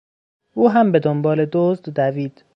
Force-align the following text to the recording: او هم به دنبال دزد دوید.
او 0.53 0.69
هم 0.69 0.91
به 0.91 0.99
دنبال 0.99 1.45
دزد 1.53 1.89
دوید. 1.89 2.43